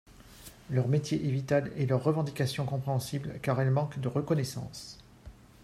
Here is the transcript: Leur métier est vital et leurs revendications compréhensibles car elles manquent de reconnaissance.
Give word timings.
Leur 0.71 0.87
métier 0.87 1.23
est 1.23 1.29
vital 1.29 1.71
et 1.75 1.85
leurs 1.85 2.03
revendications 2.03 2.65
compréhensibles 2.65 3.39
car 3.43 3.61
elles 3.61 3.69
manquent 3.69 3.99
de 3.99 4.07
reconnaissance. 4.07 4.97